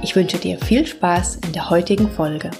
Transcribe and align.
Ich 0.00 0.14
wünsche 0.14 0.38
dir 0.38 0.58
viel 0.58 0.86
Spaß 0.86 1.40
in 1.44 1.52
der 1.52 1.70
heutigen 1.70 2.08
Folge. 2.08 2.52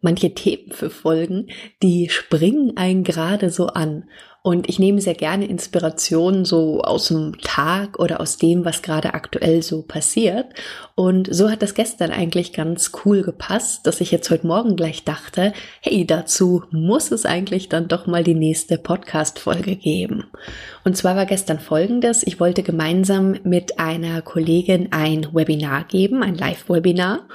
Manche 0.00 0.34
Themen 0.34 0.72
für 0.72 0.90
Folgen, 0.90 1.48
die 1.80 2.08
springen 2.08 2.76
einen 2.76 3.04
gerade 3.04 3.50
so 3.50 3.68
an 3.68 4.10
und 4.42 4.68
ich 4.68 4.78
nehme 4.78 5.00
sehr 5.00 5.14
gerne 5.14 5.46
Inspiration 5.46 6.44
so 6.44 6.80
aus 6.80 7.08
dem 7.08 7.38
Tag 7.42 7.98
oder 7.98 8.20
aus 8.20 8.36
dem, 8.36 8.64
was 8.64 8.82
gerade 8.82 9.12
aktuell 9.12 9.62
so 9.62 9.82
passiert. 9.82 10.46
Und 10.94 11.28
so 11.30 11.50
hat 11.50 11.60
das 11.60 11.74
gestern 11.74 12.12
eigentlich 12.12 12.52
ganz 12.52 12.92
cool 13.04 13.22
gepasst, 13.22 13.86
dass 13.86 14.00
ich 14.00 14.10
jetzt 14.12 14.30
heute 14.30 14.46
Morgen 14.46 14.76
gleich 14.76 15.04
dachte, 15.04 15.52
hey, 15.80 16.06
dazu 16.06 16.62
muss 16.70 17.10
es 17.10 17.26
eigentlich 17.26 17.68
dann 17.68 17.88
doch 17.88 18.06
mal 18.06 18.22
die 18.22 18.34
nächste 18.34 18.78
Podcast-Folge 18.78 19.74
geben. 19.76 20.24
Und 20.84 20.96
zwar 20.96 21.16
war 21.16 21.26
gestern 21.26 21.58
folgendes. 21.58 22.22
Ich 22.24 22.38
wollte 22.38 22.62
gemeinsam 22.62 23.36
mit 23.42 23.80
einer 23.80 24.22
Kollegin 24.22 24.92
ein 24.92 25.26
Webinar 25.32 25.84
geben, 25.84 26.22
ein 26.22 26.36
Live-Webinar. 26.36 27.26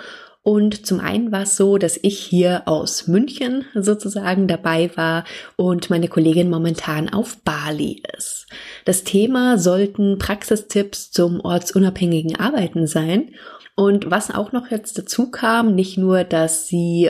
Und 0.44 0.86
zum 0.86 1.00
einen 1.00 1.32
war 1.32 1.44
es 1.44 1.56
so, 1.56 1.78
dass 1.78 1.98
ich 2.02 2.20
hier 2.20 2.64
aus 2.66 3.08
München 3.08 3.64
sozusagen 3.74 4.50
dabei 4.50 4.92
war 4.96 5.24
und 5.56 5.90
meine 5.90 6.10
Kollegin 6.10 6.50
momentan 6.50 7.08
auf 7.08 7.38
Bali 7.44 8.04
ist. 8.18 8.48
Das 8.84 9.06
Thema 9.06 9.58
sollten 9.58 10.20
Praxistipps 10.20 11.12
zum 11.12 11.40
ortsunabhängigen 11.40 12.36
Arbeiten 12.36 12.88
sein. 12.88 13.32
Und 13.76 14.12
was 14.12 14.32
auch 14.32 14.52
noch 14.52 14.70
jetzt 14.70 14.98
dazu 14.98 15.32
kam, 15.32 15.76
nicht 15.76 15.98
nur, 15.98 16.26
dass 16.26 16.68
sie 16.68 17.10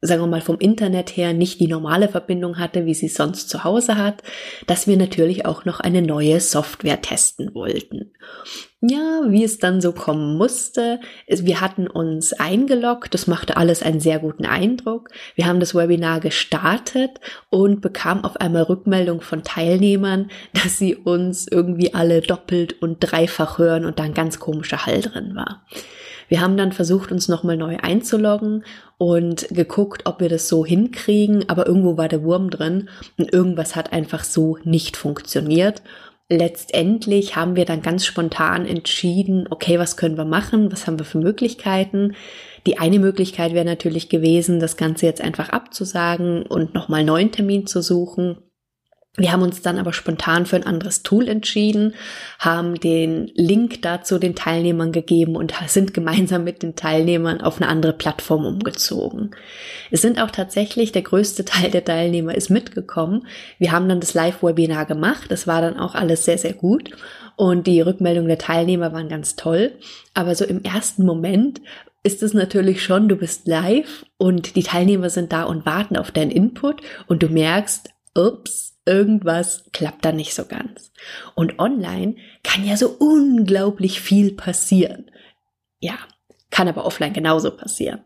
sagen 0.00 0.22
wir 0.22 0.26
mal, 0.26 0.40
vom 0.40 0.58
Internet 0.58 1.16
her 1.16 1.32
nicht 1.32 1.60
die 1.60 1.68
normale 1.68 2.08
Verbindung 2.08 2.58
hatte, 2.58 2.84
wie 2.84 2.94
sie 2.94 3.08
sonst 3.08 3.48
zu 3.48 3.64
Hause 3.64 3.96
hat, 3.96 4.22
dass 4.66 4.86
wir 4.86 4.96
natürlich 4.96 5.46
auch 5.46 5.64
noch 5.64 5.80
eine 5.80 6.02
neue 6.02 6.40
Software 6.40 7.00
testen 7.00 7.54
wollten. 7.54 8.12
Ja, 8.82 9.22
wie 9.26 9.42
es 9.42 9.58
dann 9.58 9.80
so 9.80 9.92
kommen 9.92 10.36
musste, 10.36 11.00
wir 11.26 11.62
hatten 11.62 11.88
uns 11.88 12.34
eingeloggt, 12.34 13.14
das 13.14 13.26
machte 13.26 13.56
alles 13.56 13.82
einen 13.82 14.00
sehr 14.00 14.18
guten 14.18 14.44
Eindruck. 14.44 15.08
Wir 15.34 15.46
haben 15.46 15.60
das 15.60 15.74
Webinar 15.74 16.20
gestartet 16.20 17.18
und 17.48 17.80
bekamen 17.80 18.24
auf 18.24 18.36
einmal 18.36 18.64
Rückmeldung 18.64 19.22
von 19.22 19.42
Teilnehmern, 19.42 20.30
dass 20.52 20.78
sie 20.78 20.94
uns 20.94 21.46
irgendwie 21.50 21.94
alle 21.94 22.20
doppelt 22.20 22.80
und 22.82 22.98
dreifach 23.00 23.58
hören 23.58 23.86
und 23.86 23.98
da 23.98 24.04
ein 24.04 24.14
ganz 24.14 24.38
komischer 24.38 24.84
Hall 24.84 25.00
drin 25.00 25.34
war. 25.34 25.64
Wir 26.28 26.40
haben 26.40 26.56
dann 26.56 26.72
versucht, 26.72 27.12
uns 27.12 27.28
nochmal 27.28 27.56
neu 27.56 27.76
einzuloggen 27.76 28.64
und 28.98 29.48
geguckt, 29.50 30.02
ob 30.06 30.20
wir 30.20 30.28
das 30.28 30.48
so 30.48 30.64
hinkriegen, 30.64 31.48
aber 31.48 31.66
irgendwo 31.66 31.96
war 31.96 32.08
der 32.08 32.22
Wurm 32.22 32.50
drin 32.50 32.88
und 33.18 33.32
irgendwas 33.32 33.76
hat 33.76 33.92
einfach 33.92 34.24
so 34.24 34.58
nicht 34.64 34.96
funktioniert. 34.96 35.82
Letztendlich 36.28 37.36
haben 37.36 37.54
wir 37.54 37.66
dann 37.66 37.82
ganz 37.82 38.04
spontan 38.04 38.66
entschieden, 38.66 39.46
okay, 39.48 39.78
was 39.78 39.96
können 39.96 40.16
wir 40.16 40.24
machen, 40.24 40.72
was 40.72 40.86
haben 40.86 40.98
wir 40.98 41.04
für 41.04 41.18
Möglichkeiten. 41.18 42.16
Die 42.66 42.78
eine 42.78 42.98
Möglichkeit 42.98 43.54
wäre 43.54 43.64
natürlich 43.64 44.08
gewesen, 44.08 44.58
das 44.58 44.76
Ganze 44.76 45.06
jetzt 45.06 45.20
einfach 45.20 45.50
abzusagen 45.50 46.42
und 46.42 46.74
nochmal 46.74 47.04
neuen 47.04 47.30
Termin 47.30 47.68
zu 47.68 47.80
suchen. 47.80 48.38
Wir 49.18 49.32
haben 49.32 49.42
uns 49.42 49.62
dann 49.62 49.78
aber 49.78 49.94
spontan 49.94 50.44
für 50.44 50.56
ein 50.56 50.66
anderes 50.66 51.02
Tool 51.02 51.26
entschieden, 51.28 51.94
haben 52.38 52.74
den 52.74 53.30
Link 53.34 53.80
dazu 53.80 54.18
den 54.18 54.34
Teilnehmern 54.34 54.92
gegeben 54.92 55.36
und 55.36 55.54
sind 55.68 55.94
gemeinsam 55.94 56.44
mit 56.44 56.62
den 56.62 56.76
Teilnehmern 56.76 57.40
auf 57.40 57.56
eine 57.56 57.70
andere 57.70 57.94
Plattform 57.94 58.44
umgezogen. 58.44 59.30
Es 59.90 60.02
sind 60.02 60.20
auch 60.20 60.30
tatsächlich, 60.30 60.92
der 60.92 61.02
größte 61.02 61.46
Teil 61.46 61.70
der 61.70 61.84
Teilnehmer 61.84 62.34
ist 62.34 62.50
mitgekommen. 62.50 63.26
Wir 63.58 63.72
haben 63.72 63.88
dann 63.88 64.00
das 64.00 64.12
Live-Webinar 64.12 64.84
gemacht. 64.84 65.30
Das 65.30 65.46
war 65.46 65.62
dann 65.62 65.78
auch 65.78 65.94
alles 65.94 66.26
sehr, 66.26 66.36
sehr 66.36 66.52
gut. 66.52 66.90
Und 67.36 67.66
die 67.66 67.80
Rückmeldungen 67.80 68.28
der 68.28 68.38
Teilnehmer 68.38 68.92
waren 68.92 69.08
ganz 69.08 69.36
toll. 69.36 69.72
Aber 70.12 70.34
so 70.34 70.44
im 70.44 70.62
ersten 70.62 71.06
Moment 71.06 71.62
ist 72.02 72.22
es 72.22 72.34
natürlich 72.34 72.84
schon, 72.84 73.08
du 73.08 73.16
bist 73.16 73.48
live 73.48 74.04
und 74.16 74.56
die 74.56 74.62
Teilnehmer 74.62 75.10
sind 75.10 75.32
da 75.32 75.44
und 75.44 75.66
warten 75.66 75.96
auf 75.96 76.10
deinen 76.10 76.30
Input 76.30 76.80
und 77.08 77.22
du 77.22 77.28
merkst, 77.28 77.90
ups, 78.14 78.75
irgendwas 78.86 79.64
klappt 79.72 80.04
da 80.04 80.12
nicht 80.12 80.34
so 80.34 80.46
ganz. 80.46 80.92
Und 81.34 81.58
online 81.58 82.16
kann 82.42 82.64
ja 82.64 82.76
so 82.76 82.88
unglaublich 82.88 84.00
viel 84.00 84.32
passieren. 84.32 85.10
Ja, 85.80 85.98
kann 86.50 86.68
aber 86.68 86.86
offline 86.86 87.12
genauso 87.12 87.50
passieren. 87.50 88.00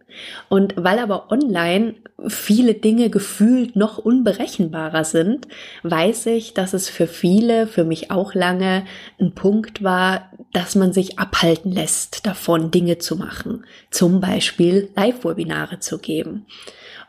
Und 0.49 0.75
weil 0.77 0.99
aber 0.99 1.31
online 1.31 1.95
viele 2.27 2.75
Dinge 2.75 3.11
gefühlt 3.11 3.77
noch 3.77 3.99
unberechenbarer 3.99 5.05
sind, 5.05 5.47
weiß 5.85 6.27
ich, 6.27 6.55
dass 6.55 6.73
es 6.73 6.89
für 6.89 7.07
viele, 7.07 7.67
für 7.67 7.85
mich 7.85 8.11
auch 8.11 8.35
lange, 8.35 8.87
ein 9.21 9.35
Punkt 9.35 9.85
war, 9.85 10.33
dass 10.53 10.75
man 10.75 10.93
sich 10.93 11.19
abhalten 11.19 11.71
lässt 11.71 12.27
davon, 12.27 12.71
Dinge 12.71 12.99
zu 12.99 13.17
machen. 13.17 13.65
Zum 13.91 14.21
Beispiel 14.21 14.91
Live-Webinare 14.97 15.79
zu 15.79 15.99
geben. 15.99 16.47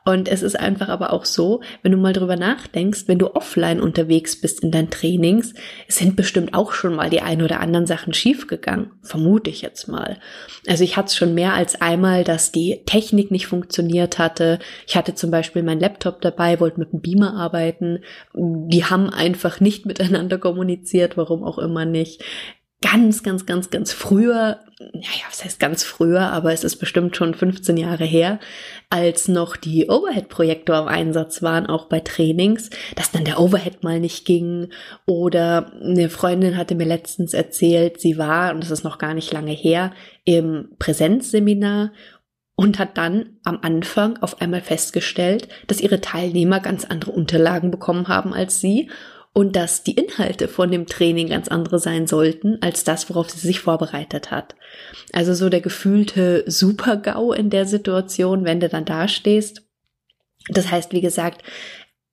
Und 0.03 0.27
es 0.27 0.41
ist 0.41 0.59
einfach 0.59 0.89
aber 0.89 1.13
auch 1.13 1.25
so, 1.25 1.61
wenn 1.83 1.91
du 1.91 1.97
mal 1.97 2.13
drüber 2.13 2.35
nachdenkst, 2.35 3.03
wenn 3.07 3.19
du 3.19 3.35
offline 3.35 3.79
unterwegs 3.79 4.39
bist 4.39 4.63
in 4.63 4.71
deinen 4.71 4.89
Trainings, 4.89 5.53
sind 5.87 6.15
bestimmt 6.15 6.55
auch 6.55 6.71
schon 6.71 6.95
mal 6.95 7.11
die 7.11 7.21
ein 7.21 7.43
oder 7.43 7.59
anderen 7.59 7.85
Sachen 7.85 8.13
schiefgegangen. 8.13 8.91
Vermute 9.03 9.51
ich 9.51 9.61
jetzt 9.61 9.87
mal. 9.87 10.17
Also 10.67 10.83
ich 10.83 10.97
hatte 10.97 11.07
es 11.07 11.15
schon 11.15 11.35
mehr 11.35 11.53
als 11.53 11.81
einmal, 11.81 12.23
dass 12.23 12.51
die 12.51 12.81
Technik 12.85 13.29
nicht 13.29 13.45
funktioniert 13.45 14.17
hatte. 14.17 14.57
Ich 14.87 14.95
hatte 14.95 15.13
zum 15.13 15.29
Beispiel 15.29 15.61
meinen 15.61 15.81
Laptop 15.81 16.21
dabei, 16.21 16.59
wollte 16.59 16.79
mit 16.79 16.93
dem 16.93 17.01
Beamer 17.01 17.35
arbeiten. 17.35 17.99
Die 18.33 18.85
haben 18.85 19.09
einfach 19.09 19.59
nicht 19.59 19.85
miteinander 19.91 20.39
kommuniziert, 20.39 21.15
warum 21.15 21.43
auch 21.43 21.59
immer 21.59 21.85
nicht 21.85 22.23
ganz, 22.81 23.21
ganz, 23.21 23.45
ganz, 23.45 23.69
ganz 23.69 23.93
früher, 23.93 24.59
naja, 24.79 25.25
was 25.29 25.43
heißt 25.43 25.59
ganz 25.59 25.83
früher, 25.83 26.31
aber 26.31 26.51
es 26.51 26.63
ist 26.63 26.77
bestimmt 26.77 27.15
schon 27.15 27.35
15 27.35 27.77
Jahre 27.77 28.05
her, 28.05 28.39
als 28.89 29.27
noch 29.27 29.55
die 29.55 29.87
Overhead-Projektor 29.87 30.79
im 30.79 30.87
Einsatz 30.87 31.43
waren, 31.43 31.67
auch 31.67 31.85
bei 31.85 31.99
Trainings, 31.99 32.71
dass 32.95 33.11
dann 33.11 33.23
der 33.23 33.39
Overhead 33.39 33.83
mal 33.83 33.99
nicht 33.99 34.25
ging. 34.25 34.69
Oder 35.05 35.71
eine 35.79 36.09
Freundin 36.09 36.57
hatte 36.57 36.73
mir 36.73 36.87
letztens 36.87 37.33
erzählt, 37.33 38.01
sie 38.01 38.17
war, 38.17 38.53
und 38.53 38.63
das 38.63 38.71
ist 38.71 38.83
noch 38.83 38.97
gar 38.97 39.13
nicht 39.13 39.31
lange 39.31 39.53
her, 39.53 39.91
im 40.25 40.69
Präsenzseminar 40.79 41.91
und 42.55 42.79
hat 42.79 42.97
dann 42.97 43.37
am 43.43 43.59
Anfang 43.61 44.17
auf 44.17 44.41
einmal 44.41 44.61
festgestellt, 44.61 45.47
dass 45.67 45.81
ihre 45.81 46.01
Teilnehmer 46.01 46.59
ganz 46.59 46.85
andere 46.85 47.11
Unterlagen 47.11 47.69
bekommen 47.69 48.07
haben 48.07 48.33
als 48.33 48.59
sie 48.59 48.89
und 49.33 49.55
dass 49.55 49.83
die 49.83 49.93
Inhalte 49.93 50.47
von 50.47 50.71
dem 50.71 50.87
Training 50.87 51.29
ganz 51.29 51.47
andere 51.47 51.79
sein 51.79 52.05
sollten 52.05 52.57
als 52.61 52.83
das, 52.83 53.09
worauf 53.09 53.29
sie 53.29 53.39
sich 53.39 53.61
vorbereitet 53.61 54.29
hat. 54.29 54.55
Also 55.13 55.33
so 55.33 55.49
der 55.49 55.61
gefühlte 55.61 56.43
Super-GAU 56.47 57.31
in 57.33 57.49
der 57.49 57.65
Situation, 57.65 58.43
wenn 58.43 58.59
du 58.59 58.67
dann 58.67 58.85
dastehst. 58.85 59.63
Das 60.49 60.69
heißt, 60.69 60.91
wie 60.91 61.01
gesagt, 61.01 61.43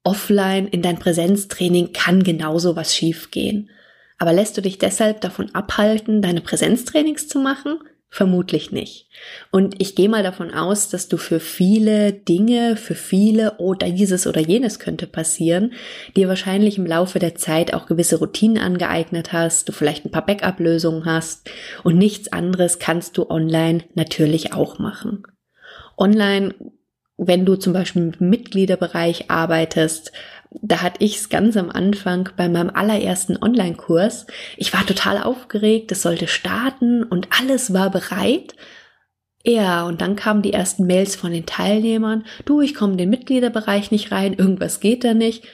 offline 0.04 0.68
in 0.68 0.82
dein 0.82 0.98
Präsenztraining 0.98 1.92
kann 1.92 2.22
genauso 2.22 2.76
was 2.76 2.94
schiefgehen. 2.94 3.70
Aber 4.18 4.32
lässt 4.32 4.56
du 4.56 4.62
dich 4.62 4.78
deshalb 4.78 5.20
davon 5.20 5.54
abhalten, 5.54 6.22
deine 6.22 6.40
Präsenztrainings 6.40 7.28
zu 7.28 7.40
machen? 7.40 7.80
Vermutlich 8.10 8.72
nicht. 8.72 9.06
Und 9.50 9.80
ich 9.82 9.94
gehe 9.94 10.08
mal 10.08 10.22
davon 10.22 10.50
aus, 10.52 10.88
dass 10.88 11.08
du 11.08 11.18
für 11.18 11.40
viele 11.40 12.14
Dinge, 12.14 12.76
für 12.76 12.94
viele 12.94 13.58
oder 13.58 13.86
oh, 13.86 13.92
dieses 13.92 14.26
oder 14.26 14.40
jenes 14.40 14.78
könnte 14.78 15.06
passieren, 15.06 15.74
dir 16.16 16.26
wahrscheinlich 16.26 16.78
im 16.78 16.86
Laufe 16.86 17.18
der 17.18 17.34
Zeit 17.34 17.74
auch 17.74 17.84
gewisse 17.84 18.18
Routinen 18.18 18.58
angeeignet 18.58 19.34
hast, 19.34 19.68
du 19.68 19.72
vielleicht 19.72 20.06
ein 20.06 20.10
paar 20.10 20.24
Backup-Lösungen 20.24 21.04
hast 21.04 21.50
und 21.84 21.98
nichts 21.98 22.32
anderes 22.32 22.78
kannst 22.78 23.18
du 23.18 23.28
online 23.28 23.84
natürlich 23.94 24.54
auch 24.54 24.78
machen. 24.78 25.24
Online, 25.98 26.54
wenn 27.18 27.44
du 27.44 27.56
zum 27.56 27.74
Beispiel 27.74 28.14
im 28.18 28.30
Mitgliederbereich 28.30 29.30
arbeitest, 29.30 30.12
da 30.50 30.82
hatte 30.82 31.04
ich 31.04 31.16
es 31.16 31.28
ganz 31.28 31.56
am 31.56 31.70
Anfang 31.70 32.30
bei 32.36 32.48
meinem 32.48 32.70
allerersten 32.70 33.36
Online-Kurs. 33.42 34.26
Ich 34.56 34.72
war 34.72 34.86
total 34.86 35.22
aufgeregt, 35.22 35.92
es 35.92 36.02
sollte 36.02 36.26
starten 36.26 37.02
und 37.02 37.28
alles 37.38 37.74
war 37.74 37.90
bereit. 37.90 38.54
Ja, 39.44 39.84
und 39.84 40.00
dann 40.00 40.16
kamen 40.16 40.42
die 40.42 40.52
ersten 40.52 40.86
Mails 40.86 41.16
von 41.16 41.32
den 41.32 41.46
Teilnehmern. 41.46 42.24
Du, 42.44 42.60
ich 42.60 42.74
komme 42.74 42.92
in 42.92 42.98
den 42.98 43.10
Mitgliederbereich 43.10 43.90
nicht 43.90 44.10
rein, 44.10 44.34
irgendwas 44.34 44.80
geht 44.80 45.04
da 45.04 45.14
nicht. 45.14 45.44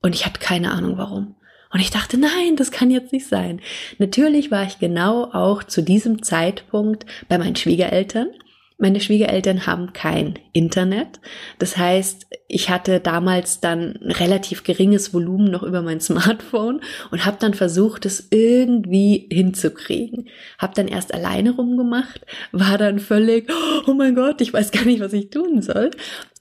Und 0.00 0.14
ich 0.14 0.26
hatte 0.26 0.40
keine 0.40 0.70
Ahnung 0.70 0.96
warum. 0.98 1.36
Und 1.72 1.80
ich 1.80 1.90
dachte, 1.90 2.16
nein, 2.16 2.56
das 2.56 2.70
kann 2.70 2.90
jetzt 2.90 3.12
nicht 3.12 3.26
sein. 3.26 3.60
Natürlich 3.98 4.50
war 4.50 4.64
ich 4.64 4.78
genau 4.78 5.24
auch 5.32 5.64
zu 5.64 5.82
diesem 5.82 6.22
Zeitpunkt 6.22 7.04
bei 7.28 7.38
meinen 7.38 7.56
Schwiegereltern 7.56 8.28
meine 8.78 9.00
Schwiegereltern 9.00 9.66
haben 9.66 9.94
kein 9.94 10.38
Internet. 10.52 11.20
Das 11.58 11.78
heißt, 11.78 12.26
ich 12.46 12.68
hatte 12.68 13.00
damals 13.00 13.60
dann 13.60 13.98
relativ 14.02 14.64
geringes 14.64 15.14
Volumen 15.14 15.50
noch 15.50 15.62
über 15.62 15.80
mein 15.80 16.00
Smartphone 16.06 16.80
und 17.10 17.24
habe 17.24 17.38
dann 17.40 17.54
versucht, 17.54 18.04
es 18.04 18.28
irgendwie 18.30 19.28
hinzukriegen. 19.30 20.28
Habe 20.58 20.74
dann 20.74 20.88
erst 20.88 21.14
alleine 21.14 21.52
rumgemacht, 21.52 22.20
war 22.52 22.76
dann 22.76 22.98
völlig, 22.98 23.50
oh 23.86 23.94
mein 23.94 24.14
Gott, 24.14 24.40
ich 24.40 24.52
weiß 24.52 24.70
gar 24.72 24.84
nicht, 24.84 25.00
was 25.00 25.14
ich 25.14 25.30
tun 25.30 25.62
soll. 25.62 25.90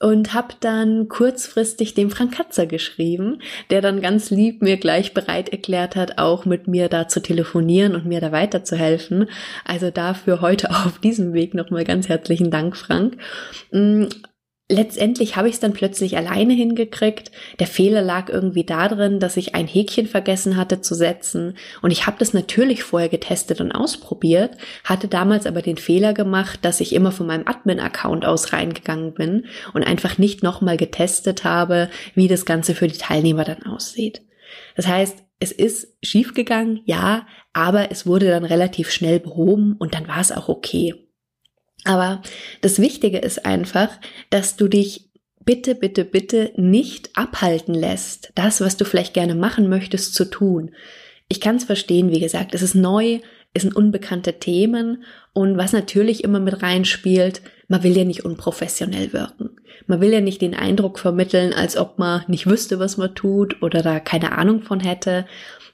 Und 0.02 0.34
habe 0.34 0.56
dann 0.60 1.08
kurzfristig 1.08 1.94
dem 1.94 2.12
Frank 2.12 2.34
Katzer 2.34 2.66
geschrieben, 2.66 3.40
der 3.70 3.82
dann 3.82 4.02
ganz 4.02 4.30
lieb 4.30 4.62
mir 4.62 4.76
gleich 4.78 5.14
bereit 5.14 5.50
erklärt 5.50 5.96
hat, 5.96 6.18
auch 6.18 6.46
mit 6.46 6.68
mir 6.68 6.90
da 6.90 7.08
zu 7.08 7.22
telefonieren 7.22 7.96
und 7.96 8.06
mir 8.06 8.20
da 8.20 8.34
weiterzuhelfen. 8.34 9.30
Also 9.64 9.92
dafür 9.92 10.42
heute 10.42 10.70
auf 10.86 11.00
diesem 11.00 11.34
Weg 11.34 11.54
nochmal 11.54 11.86
ganz 11.86 12.10
herzlich 12.10 12.26
herzlichen 12.26 12.50
Dank, 12.50 12.76
Frank. 12.76 13.18
Letztendlich 14.68 15.36
habe 15.36 15.48
ich 15.48 15.56
es 15.56 15.60
dann 15.60 15.74
plötzlich 15.74 16.18
alleine 16.18 16.54
hingekriegt. 16.54 17.32
Der 17.60 17.68
Fehler 17.68 18.02
lag 18.02 18.30
irgendwie 18.30 18.64
darin, 18.64 19.20
dass 19.20 19.38
ich 19.38 19.54
ein 19.54 19.68
Häkchen 19.68 20.08
vergessen 20.08 20.58
hatte 20.58 20.82
zu 20.82 20.96
setzen. 20.96 21.56
Und 21.84 21.92
ich 21.92 22.08
habe 22.08 22.18
das 22.18 22.34
natürlich 22.34 22.84
vorher 22.84 23.10
getestet 23.10 23.62
und 23.62 23.72
ausprobiert, 23.72 24.58
hatte 24.84 25.08
damals 25.08 25.46
aber 25.46 25.62
den 25.62 25.78
Fehler 25.78 26.14
gemacht, 26.14 26.62
dass 26.64 26.80
ich 26.80 26.96
immer 26.96 27.12
von 27.12 27.28
meinem 27.28 27.48
Admin-Account 27.48 28.26
aus 28.26 28.54
reingegangen 28.54 29.14
bin 29.14 29.46
und 29.76 29.84
einfach 29.84 30.18
nicht 30.18 30.42
nochmal 30.42 30.78
getestet 30.78 31.44
habe, 31.44 31.92
wie 32.16 32.28
das 32.28 32.46
Ganze 32.46 32.74
für 32.74 32.88
die 32.88 32.98
Teilnehmer 32.98 33.44
dann 33.44 33.68
aussieht. 33.68 34.24
Das 34.76 34.88
heißt, 34.88 35.24
es 35.40 35.52
ist 35.52 35.96
schiefgegangen, 36.02 36.82
ja, 36.86 37.28
aber 37.54 37.92
es 37.92 38.08
wurde 38.08 38.30
dann 38.30 38.46
relativ 38.46 38.90
schnell 38.90 39.20
behoben 39.20 39.76
und 39.78 39.94
dann 39.94 40.08
war 40.08 40.22
es 40.22 40.32
auch 40.32 40.50
okay. 40.50 41.05
Aber 41.86 42.22
das 42.62 42.80
Wichtige 42.80 43.20
ist 43.20 43.46
einfach, 43.46 43.90
dass 44.30 44.58
du 44.58 44.68
dich 44.68 45.10
bitte, 45.46 45.76
bitte, 45.76 46.04
bitte 46.04 46.52
nicht 46.56 47.12
abhalten 47.16 47.74
lässt, 47.74 48.32
das, 48.36 48.60
was 48.60 48.76
du 48.76 48.84
vielleicht 48.84 49.14
gerne 49.14 49.36
machen 49.36 49.70
möchtest, 49.70 50.16
zu 50.16 50.26
tun. 50.26 50.72
Ich 51.30 51.40
kann 51.40 51.56
es 51.56 51.64
verstehen, 51.64 52.12
wie 52.12 52.20
gesagt, 52.20 52.54
es 52.54 52.64
ist 52.64 52.76
neu, 52.76 53.20
es 53.54 53.62
sind 53.62 53.76
unbekannte 53.76 54.34
Themen 54.34 55.04
und 55.34 55.58
was 55.58 55.72
natürlich 55.72 56.24
immer 56.24 56.40
mit 56.40 56.62
reinspielt, 56.62 57.42
man 57.68 57.84
will 57.84 57.96
ja 57.96 58.04
nicht 58.04 58.26
unprofessionell 58.26 59.14
wirken. 59.14 59.55
Man 59.88 60.02
will 60.02 60.12
ja 60.12 60.22
nicht 60.22 60.42
den 60.42 60.56
Eindruck 60.56 61.00
vermitteln, 61.00 61.54
als 61.54 61.78
ob 61.78 62.00
man 62.00 62.24
nicht 62.28 62.48
wüsste, 62.48 62.80
was 62.80 62.98
man 62.98 63.14
tut 63.14 63.62
oder 63.62 63.82
da 63.82 64.00
keine 64.00 64.38
Ahnung 64.38 64.62
von 64.62 64.80
hätte. 64.80 65.26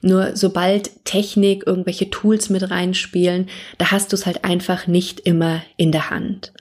Nur 0.02 0.36
sobald 0.36 1.04
Technik, 1.04 1.66
irgendwelche 1.66 2.10
Tools 2.10 2.50
mit 2.50 2.70
reinspielen, 2.70 3.48
da 3.78 3.90
hast 3.90 4.12
du 4.12 4.16
es 4.16 4.26
halt 4.26 4.44
einfach 4.44 4.86
nicht 4.86 5.20
immer 5.20 5.62
in 5.76 5.92
der 5.92 6.10
Hand. 6.10 6.52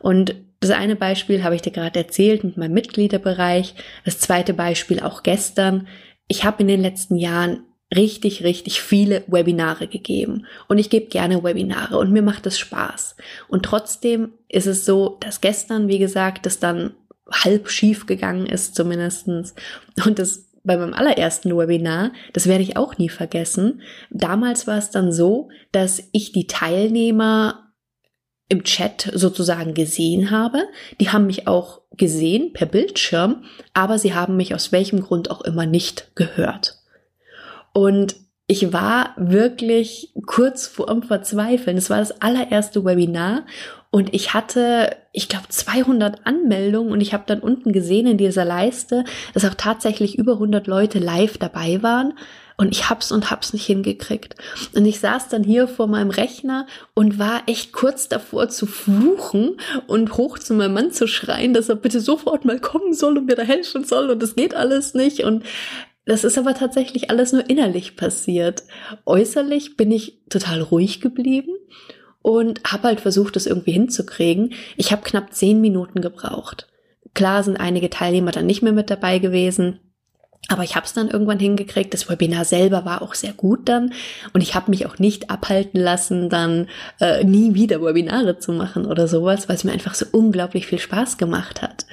Und 0.00 0.34
das 0.60 0.70
eine 0.70 0.96
Beispiel 0.96 1.44
habe 1.44 1.54
ich 1.54 1.62
dir 1.62 1.72
gerade 1.72 1.98
erzählt 1.98 2.42
mit 2.42 2.56
meinem 2.56 2.72
Mitgliederbereich. 2.72 3.74
Das 4.04 4.18
zweite 4.18 4.54
Beispiel 4.54 5.00
auch 5.00 5.22
gestern. 5.22 5.86
Ich 6.28 6.44
habe 6.44 6.62
in 6.62 6.68
den 6.68 6.80
letzten 6.80 7.16
Jahren 7.16 7.60
richtig, 7.94 8.42
richtig 8.42 8.80
viele 8.80 9.22
Webinare 9.28 9.86
gegeben. 9.86 10.46
Und 10.68 10.78
ich 10.78 10.90
gebe 10.90 11.06
gerne 11.06 11.42
Webinare 11.44 11.98
und 11.98 12.12
mir 12.12 12.22
macht 12.22 12.46
das 12.46 12.58
Spaß. 12.58 13.16
Und 13.48 13.64
trotzdem 13.64 14.32
ist 14.48 14.66
es 14.66 14.84
so, 14.84 15.18
dass 15.20 15.40
gestern, 15.40 15.88
wie 15.88 15.98
gesagt, 15.98 16.46
das 16.46 16.58
dann 16.58 16.94
halb 17.30 17.70
schief 17.70 18.06
gegangen 18.06 18.46
ist 18.46 18.74
zumindestens 18.74 19.54
Und 20.04 20.18
das 20.18 20.46
bei 20.66 20.76
meinem 20.76 20.94
allerersten 20.94 21.56
Webinar, 21.56 22.12
das 22.32 22.48
werde 22.48 22.64
ich 22.64 22.76
auch 22.76 22.98
nie 22.98 23.08
vergessen. 23.08 23.82
Damals 24.10 24.66
war 24.66 24.76
es 24.76 24.90
dann 24.90 25.12
so, 25.12 25.48
dass 25.70 26.02
ich 26.10 26.32
die 26.32 26.48
Teilnehmer 26.48 27.72
im 28.48 28.64
Chat 28.64 29.10
sozusagen 29.14 29.74
gesehen 29.74 30.30
habe. 30.32 30.64
Die 31.00 31.10
haben 31.10 31.26
mich 31.26 31.46
auch 31.46 31.82
gesehen 31.92 32.52
per 32.52 32.66
Bildschirm, 32.66 33.44
aber 33.74 33.98
sie 33.98 34.14
haben 34.14 34.36
mich 34.36 34.54
aus 34.54 34.72
welchem 34.72 35.00
Grund 35.00 35.30
auch 35.30 35.40
immer 35.42 35.66
nicht 35.66 36.10
gehört. 36.16 36.75
Und 37.76 38.16
ich 38.46 38.72
war 38.72 39.12
wirklich 39.18 40.14
kurz 40.24 40.66
vor 40.66 40.86
dem 40.86 41.02
Verzweifeln. 41.02 41.76
Es 41.76 41.90
war 41.90 41.98
das 41.98 42.22
allererste 42.22 42.86
Webinar 42.86 43.44
und 43.90 44.14
ich 44.14 44.32
hatte, 44.32 44.96
ich 45.12 45.28
glaube, 45.28 45.48
200 45.50 46.26
Anmeldungen 46.26 46.90
und 46.90 47.02
ich 47.02 47.12
habe 47.12 47.24
dann 47.26 47.40
unten 47.40 47.72
gesehen 47.72 48.06
in 48.06 48.16
dieser 48.16 48.46
Leiste, 48.46 49.04
dass 49.34 49.44
auch 49.44 49.54
tatsächlich 49.54 50.16
über 50.16 50.34
100 50.34 50.66
Leute 50.66 50.98
live 50.98 51.36
dabei 51.36 51.82
waren. 51.82 52.14
Und 52.58 52.72
ich 52.72 52.88
hab's 52.88 53.12
und 53.12 53.30
hab's 53.30 53.52
nicht 53.52 53.66
hingekriegt. 53.66 54.34
Und 54.74 54.86
ich 54.86 54.98
saß 55.00 55.28
dann 55.28 55.44
hier 55.44 55.68
vor 55.68 55.88
meinem 55.88 56.08
Rechner 56.08 56.66
und 56.94 57.18
war 57.18 57.42
echt 57.46 57.72
kurz 57.72 58.08
davor 58.08 58.48
zu 58.48 58.64
fluchen 58.64 59.58
und 59.86 60.16
hoch 60.16 60.38
zu 60.38 60.54
meinem 60.54 60.72
Mann 60.72 60.90
zu 60.90 61.06
schreien, 61.06 61.52
dass 61.52 61.68
er 61.68 61.76
bitte 61.76 62.00
sofort 62.00 62.46
mal 62.46 62.58
kommen 62.58 62.94
soll 62.94 63.18
und 63.18 63.26
mir 63.26 63.36
da 63.36 63.42
helfen 63.42 63.84
soll 63.84 64.08
und 64.08 64.22
es 64.22 64.36
geht 64.36 64.54
alles 64.54 64.94
nicht. 64.94 65.24
Und 65.24 65.44
das 66.06 66.22
ist 66.22 66.38
aber 66.38 66.54
tatsächlich 66.54 67.10
alles 67.10 67.32
nur 67.32 67.50
innerlich 67.50 67.96
passiert. 67.96 68.62
Äußerlich 69.04 69.76
bin 69.76 69.90
ich 69.90 70.20
total 70.28 70.62
ruhig 70.62 71.00
geblieben 71.00 71.50
und 72.22 72.60
habe 72.64 72.84
halt 72.84 73.00
versucht, 73.00 73.36
das 73.36 73.46
irgendwie 73.46 73.72
hinzukriegen. 73.72 74.54
Ich 74.76 74.92
habe 74.92 75.02
knapp 75.02 75.34
zehn 75.34 75.60
Minuten 75.60 76.00
gebraucht. 76.00 76.68
Klar 77.14 77.42
sind 77.42 77.56
einige 77.56 77.90
Teilnehmer 77.90 78.30
dann 78.30 78.46
nicht 78.46 78.62
mehr 78.62 78.72
mit 78.72 78.88
dabei 78.88 79.18
gewesen. 79.18 79.80
Aber 80.48 80.62
ich 80.62 80.76
habe 80.76 80.86
es 80.86 80.92
dann 80.92 81.08
irgendwann 81.08 81.40
hingekriegt. 81.40 81.92
Das 81.92 82.08
Webinar 82.08 82.44
selber 82.44 82.84
war 82.84 83.02
auch 83.02 83.14
sehr 83.14 83.32
gut 83.32 83.68
dann. 83.68 83.92
Und 84.32 84.42
ich 84.42 84.54
habe 84.54 84.70
mich 84.70 84.86
auch 84.86 84.98
nicht 84.98 85.28
abhalten 85.28 85.80
lassen, 85.80 86.28
dann 86.28 86.68
äh, 87.00 87.24
nie 87.24 87.54
wieder 87.54 87.82
Webinare 87.82 88.38
zu 88.38 88.52
machen 88.52 88.86
oder 88.86 89.08
sowas, 89.08 89.48
weil 89.48 89.56
es 89.56 89.64
mir 89.64 89.72
einfach 89.72 89.94
so 89.94 90.06
unglaublich 90.12 90.68
viel 90.68 90.78
Spaß 90.78 91.18
gemacht 91.18 91.62
hat. 91.62 91.86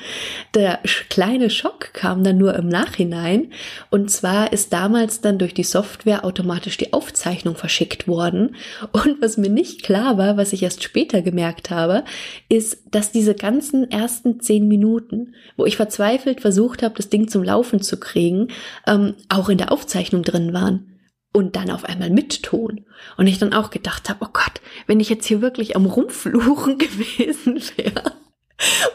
Der 0.53 0.79
kleine 1.09 1.50
Schock 1.50 1.94
kam 1.94 2.23
dann 2.23 2.38
nur 2.38 2.53
im 2.53 2.67
Nachhinein. 2.67 3.51
Und 3.89 4.11
zwar 4.11 4.53
ist 4.53 4.71
damals 4.71 5.21
dann 5.21 5.39
durch 5.39 5.55
die 5.55 5.63
Software 5.63 6.23
automatisch 6.23 6.77
die 6.77 6.94
Aufzeichnung 6.94 7.55
verschickt 7.55 8.07
worden. 8.07 8.55
Und 8.91 9.19
was 9.19 9.38
mir 9.38 9.50
nicht 9.50 9.81
klar 9.81 10.19
war, 10.19 10.38
was 10.38 10.53
ich 10.53 10.61
erst 10.61 10.83
später 10.83 11.23
gemerkt 11.23 11.71
habe, 11.71 12.03
ist, 12.50 12.77
dass 12.91 13.11
diese 13.11 13.33
ganzen 13.33 13.89
ersten 13.89 14.39
zehn 14.41 14.67
Minuten, 14.67 15.33
wo 15.57 15.65
ich 15.65 15.75
verzweifelt 15.75 16.41
versucht 16.41 16.83
habe, 16.83 16.94
das 16.95 17.09
Ding 17.09 17.27
zum 17.27 17.44
Laufen 17.44 17.81
zu 17.81 18.00
kriegen, 18.00 18.43
ähm, 18.88 19.16
auch 19.30 19.50
in 19.50 19.57
der 19.57 19.72
Aufzeichnung 19.72 20.24
drin 20.24 20.53
waren 20.53 21.00
und 21.34 21.56
dann 21.56 21.72
auf 21.72 21.86
einmal 21.86 22.10
mitton. 22.10 22.86
Und 23.17 23.27
ich 23.27 23.39
dann 23.39 23.53
auch 23.53 23.70
gedacht 23.70 24.10
habe, 24.10 24.25
oh 24.25 24.29
Gott, 24.32 24.62
wenn 24.88 25.00
ich 25.00 25.10
jetzt 25.10 25.25
hier 25.25 25.41
wirklich 25.41 25.75
am 25.75 25.86
Rumfluchen 25.86 26.77
gewesen 26.77 27.62
wäre 27.75 28.13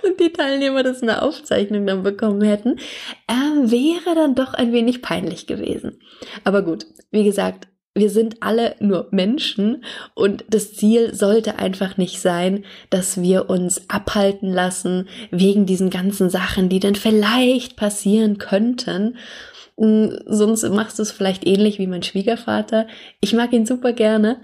und 0.03 0.21
die 0.21 0.33
Teilnehmer 0.33 0.83
das 0.83 1.01
in 1.01 1.09
der 1.09 1.23
Aufzeichnung 1.23 1.87
dann 1.87 2.03
bekommen 2.03 2.43
hätten, 2.43 2.79
äh, 3.27 3.71
wäre 3.71 4.15
dann 4.15 4.35
doch 4.35 4.55
ein 4.55 4.73
wenig 4.73 5.03
peinlich 5.03 5.47
gewesen. 5.47 6.01
Aber 6.45 6.63
gut, 6.63 6.87
wie 7.11 7.25
gesagt, 7.25 7.69
wir 7.95 8.11
sind 8.11 8.43
alle 8.43 8.77
nur 8.81 9.09
Menschen 9.11 9.85
und 10.15 10.45
das 10.49 10.75
Ziel 10.75 11.15
sollte 11.15 11.59
einfach 11.59 11.97
nicht 11.97 12.21
sein, 12.21 12.65
dass 12.91 13.21
wir 13.21 13.51
uns 13.51 13.89
abhalten 13.91 14.53
lassen 14.53 15.09
wegen 15.31 15.67
diesen 15.67 15.91
ganzen 15.91 16.31
Sachen, 16.31 16.69
die 16.69 16.81
dann 16.81 16.95
vielleicht 16.95 17.77
passieren 17.77 18.39
könnten. 18.39 19.17
Hm, 19.77 20.19
sonst 20.27 20.69
machst 20.71 20.99
du 20.99 21.03
es 21.03 21.13
vielleicht 21.13 21.47
ähnlich 21.47 21.79
wie 21.79 21.87
mein 21.87 22.03
Schwiegervater. 22.03 22.87
Ich 23.21 23.33
mag 23.33 23.53
ihn 23.53 23.67
super 23.67 23.93
gerne, 23.93 24.41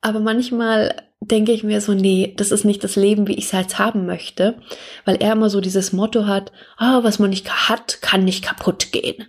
aber 0.00 0.20
manchmal 0.20 0.94
denke 1.20 1.52
ich 1.52 1.64
mir 1.64 1.80
so, 1.80 1.94
nee, 1.94 2.34
das 2.36 2.52
ist 2.52 2.64
nicht 2.64 2.84
das 2.84 2.96
Leben, 2.96 3.26
wie 3.26 3.34
ich 3.34 3.46
es 3.46 3.52
halt 3.52 3.78
haben 3.78 4.06
möchte, 4.06 4.56
weil 5.04 5.16
er 5.16 5.32
immer 5.32 5.50
so 5.50 5.60
dieses 5.60 5.92
Motto 5.92 6.26
hat, 6.26 6.52
oh, 6.78 7.02
was 7.02 7.18
man 7.18 7.30
nicht 7.30 7.68
hat, 7.68 8.00
kann 8.02 8.24
nicht 8.24 8.44
kaputt 8.44 8.92
gehen. 8.92 9.26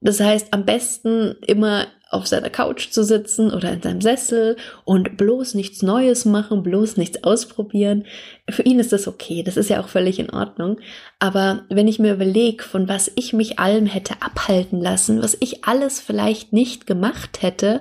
Das 0.00 0.20
heißt, 0.20 0.52
am 0.52 0.64
besten 0.64 1.36
immer 1.46 1.86
auf 2.10 2.26
seiner 2.26 2.50
Couch 2.50 2.90
zu 2.90 3.04
sitzen 3.04 3.52
oder 3.52 3.72
in 3.72 3.82
seinem 3.82 4.00
Sessel 4.00 4.56
und 4.84 5.16
bloß 5.16 5.54
nichts 5.54 5.82
Neues 5.82 6.24
machen, 6.24 6.64
bloß 6.64 6.96
nichts 6.96 7.22
ausprobieren. 7.22 8.04
Für 8.48 8.62
ihn 8.62 8.80
ist 8.80 8.92
das 8.92 9.06
okay, 9.06 9.44
das 9.44 9.56
ist 9.56 9.70
ja 9.70 9.80
auch 9.80 9.88
völlig 9.88 10.18
in 10.18 10.30
Ordnung. 10.30 10.80
Aber 11.20 11.62
wenn 11.68 11.86
ich 11.86 12.00
mir 12.00 12.14
überlege, 12.14 12.64
von 12.64 12.88
was 12.88 13.12
ich 13.14 13.32
mich 13.32 13.60
allem 13.60 13.86
hätte 13.86 14.14
abhalten 14.20 14.80
lassen, 14.80 15.22
was 15.22 15.36
ich 15.38 15.64
alles 15.64 16.00
vielleicht 16.00 16.52
nicht 16.52 16.88
gemacht 16.88 17.42
hätte, 17.42 17.80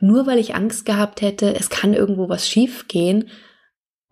nur 0.00 0.26
weil 0.26 0.38
ich 0.38 0.54
Angst 0.54 0.86
gehabt 0.86 1.20
hätte, 1.20 1.54
es 1.54 1.68
kann 1.68 1.92
irgendwo 1.92 2.30
was 2.30 2.48
schief 2.48 2.88
gehen, 2.88 3.28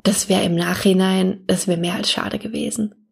das 0.02 0.28
wäre 0.28 0.44
im 0.44 0.54
Nachhinein, 0.54 1.42
das 1.46 1.66
wäre 1.66 1.80
mehr 1.80 1.94
als 1.94 2.10
schade 2.10 2.38
gewesen. 2.38 3.03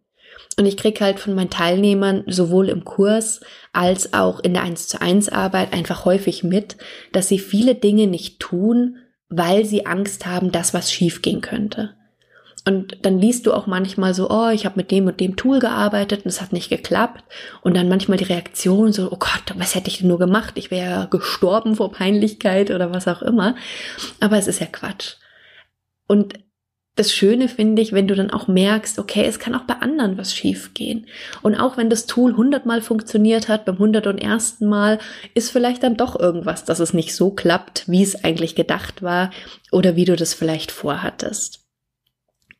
Und 0.58 0.66
ich 0.66 0.76
krieg 0.76 1.00
halt 1.00 1.18
von 1.18 1.34
meinen 1.34 1.50
Teilnehmern 1.50 2.24
sowohl 2.26 2.68
im 2.68 2.84
Kurs 2.84 3.40
als 3.72 4.12
auch 4.12 4.40
in 4.40 4.54
der 4.54 4.62
1 4.62 4.88
zu 4.88 5.00
1 5.00 5.30
Arbeit 5.30 5.72
einfach 5.72 6.04
häufig 6.04 6.44
mit, 6.44 6.76
dass 7.12 7.28
sie 7.28 7.38
viele 7.38 7.74
Dinge 7.74 8.06
nicht 8.06 8.38
tun, 8.38 8.96
weil 9.28 9.64
sie 9.64 9.86
Angst 9.86 10.26
haben, 10.26 10.52
dass 10.52 10.74
was 10.74 10.92
schief 10.92 11.22
gehen 11.22 11.40
könnte. 11.40 11.94
Und 12.64 12.98
dann 13.02 13.18
liest 13.18 13.46
du 13.46 13.52
auch 13.52 13.66
manchmal 13.66 14.14
so, 14.14 14.30
oh, 14.30 14.50
ich 14.50 14.66
habe 14.66 14.76
mit 14.76 14.90
dem 14.92 15.06
und 15.06 15.18
dem 15.18 15.34
Tool 15.34 15.58
gearbeitet 15.58 16.24
und 16.24 16.28
es 16.28 16.40
hat 16.40 16.52
nicht 16.52 16.68
geklappt. 16.68 17.24
Und 17.62 17.76
dann 17.76 17.88
manchmal 17.88 18.18
die 18.18 18.24
Reaktion 18.24 18.92
so, 18.92 19.10
oh 19.10 19.16
Gott, 19.16 19.54
was 19.56 19.74
hätte 19.74 19.88
ich 19.88 19.98
denn 19.98 20.08
nur 20.08 20.20
gemacht? 20.20 20.52
Ich 20.56 20.70
wäre 20.70 21.08
gestorben 21.10 21.74
vor 21.74 21.90
Peinlichkeit 21.90 22.70
oder 22.70 22.92
was 22.92 23.08
auch 23.08 23.22
immer. 23.22 23.56
Aber 24.20 24.36
es 24.36 24.46
ist 24.46 24.60
ja 24.60 24.66
Quatsch. 24.66 25.16
Und 26.06 26.34
das 26.94 27.14
Schöne 27.14 27.48
finde 27.48 27.80
ich, 27.80 27.92
wenn 27.92 28.06
du 28.06 28.14
dann 28.14 28.30
auch 28.30 28.48
merkst, 28.48 28.98
okay, 28.98 29.24
es 29.24 29.38
kann 29.38 29.54
auch 29.54 29.62
bei 29.62 29.76
anderen 29.76 30.18
was 30.18 30.34
schief 30.34 30.74
gehen. 30.74 31.06
Und 31.40 31.54
auch 31.54 31.78
wenn 31.78 31.88
das 31.88 32.04
Tool 32.06 32.36
hundertmal 32.36 32.82
funktioniert 32.82 33.48
hat, 33.48 33.64
beim 33.64 33.78
hundertundersten 33.78 34.68
Mal 34.68 34.98
ist 35.32 35.50
vielleicht 35.50 35.82
dann 35.82 35.96
doch 35.96 36.20
irgendwas, 36.20 36.64
dass 36.64 36.80
es 36.80 36.92
nicht 36.92 37.14
so 37.14 37.30
klappt, 37.30 37.88
wie 37.88 38.02
es 38.02 38.24
eigentlich 38.24 38.54
gedacht 38.54 39.02
war 39.02 39.30
oder 39.70 39.96
wie 39.96 40.04
du 40.04 40.16
das 40.16 40.34
vielleicht 40.34 40.70
vorhattest. 40.70 41.60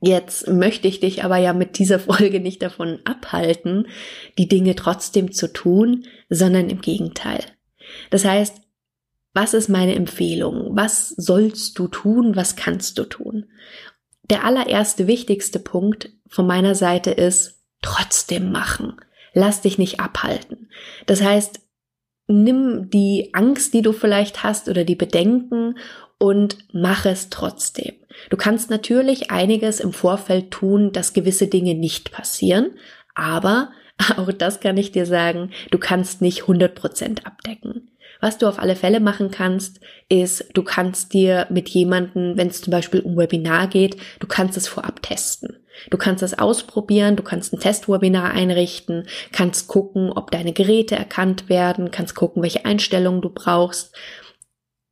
Jetzt 0.01 0.49
möchte 0.49 0.89
ich 0.89 0.99
dich 0.99 1.25
aber 1.25 1.37
ja 1.37 1.53
mit 1.53 1.79
dieser 1.79 1.99
Folge 2.01 2.41
nicht 2.41 2.63
davon 2.63 3.01
abhalten, 3.05 3.87
die 4.39 4.49
Dinge 4.49 4.75
trotzdem 4.77 5.33
zu 5.33 5.53
tun, 5.53 6.07
sondern 6.31 6.71
im 6.71 6.81
Gegenteil. 6.81 7.45
Das 8.09 8.25
heißt, 8.25 8.63
was 9.35 9.55
ist 9.55 9.69
meine 9.69 9.95
Empfehlung? 9.95 10.77
Was 10.77 11.09
sollst 11.09 11.79
du 11.79 11.89
tun? 11.89 12.37
Was 12.37 12.57
kannst 12.57 12.99
du 12.99 13.05
tun? 13.05 13.47
Der 14.31 14.45
allererste 14.45 15.07
wichtigste 15.07 15.59
Punkt 15.59 16.11
von 16.29 16.47
meiner 16.47 16.75
Seite 16.75 17.11
ist, 17.11 17.61
trotzdem 17.83 18.53
machen. 18.53 18.97
Lass 19.35 19.63
dich 19.63 19.79
nicht 19.79 20.01
abhalten. 20.01 20.71
Das 21.07 21.23
heißt, 21.23 21.61
nimm 22.27 22.91
die 22.91 23.31
Angst, 23.33 23.75
die 23.75 23.83
du 23.83 23.93
vielleicht 23.93 24.43
hast 24.43 24.69
oder 24.69 24.85
die 24.85 24.95
Bedenken 24.95 25.79
und 26.19 26.59
mach 26.73 27.05
es 27.05 27.31
trotzdem. 27.31 27.95
Du 28.31 28.37
kannst 28.37 28.71
natürlich 28.71 29.31
einiges 29.31 29.81
im 29.81 29.93
Vorfeld 29.93 30.51
tun, 30.51 30.93
dass 30.93 31.15
gewisse 31.15 31.49
Dinge 31.49 31.75
nicht 31.75 32.13
passieren, 32.13 32.77
aber 33.15 33.73
auch 34.17 34.33
das 34.33 34.61
kann 34.61 34.77
ich 34.77 34.93
dir 34.93 35.07
sagen, 35.07 35.51
du 35.71 35.79
kannst 35.79 36.23
nicht 36.23 36.43
100% 36.43 37.25
abdecken. 37.25 37.91
Was 38.23 38.39
du 38.39 38.47
auf 38.47 38.61
alle 38.61 38.77
Fälle 38.77 39.01
machen 39.01 39.33
kannst, 39.33 39.81
ist, 40.09 40.47
du 40.55 40.63
kannst 40.63 41.13
dir 41.13 41.49
mit 41.51 41.69
jemandem, 41.71 42.37
wenn 42.37 42.47
es 42.47 42.63
zum 42.63 42.71
Beispiel 42.71 43.01
um 43.01 43.17
Webinar 43.17 43.67
geht, 43.67 43.97
du 44.21 44.29
kannst 44.29 44.57
es 44.57 44.69
vorab 44.69 45.03
testen. 45.03 45.57
Du 45.91 45.99
kannst 45.99 46.23
es 46.23 46.39
ausprobieren, 46.39 47.17
du 47.17 47.25
kannst 47.25 47.53
ein 47.53 47.59
Testwebinar 47.59 48.31
einrichten, 48.31 49.09
kannst 49.33 49.67
gucken, 49.67 50.13
ob 50.13 50.31
deine 50.31 50.53
Geräte 50.53 50.95
erkannt 50.95 51.49
werden, 51.49 51.91
kannst 51.91 52.15
gucken, 52.15 52.45
welche 52.45 52.65
Einstellungen 52.65 53.23
du 53.23 53.29
brauchst. 53.29 53.93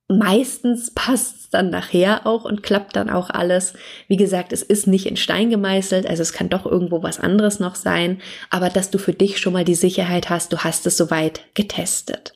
Meistens 0.08 0.92
passt 0.92 1.36
es 1.36 1.50
dann 1.50 1.70
nachher 1.70 2.26
auch 2.26 2.44
und 2.44 2.64
klappt 2.64 2.96
dann 2.96 3.08
auch 3.08 3.30
alles. 3.30 3.74
Wie 4.08 4.16
gesagt, 4.16 4.52
es 4.52 4.64
ist 4.64 4.88
nicht 4.88 5.06
in 5.06 5.16
Stein 5.16 5.50
gemeißelt, 5.50 6.04
also 6.04 6.22
es 6.22 6.32
kann 6.32 6.48
doch 6.48 6.66
irgendwo 6.66 7.04
was 7.04 7.20
anderes 7.20 7.60
noch 7.60 7.76
sein, 7.76 8.20
aber 8.50 8.70
dass 8.70 8.90
du 8.90 8.98
für 8.98 9.12
dich 9.12 9.38
schon 9.38 9.52
mal 9.52 9.64
die 9.64 9.76
Sicherheit 9.76 10.30
hast, 10.30 10.52
du 10.52 10.58
hast 10.58 10.84
es 10.88 10.96
soweit 10.96 11.42
getestet. 11.54 12.34